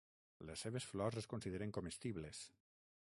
[0.49, 2.41] Les seves flors es consideren comestibles.